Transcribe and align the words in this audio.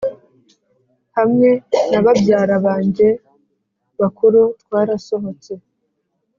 hamwe 1.17 1.49
na 1.91 1.99
babyara 2.05 2.55
banjye 2.65 3.07
bakuru 3.99 4.39
twarasohotse, 4.61 5.51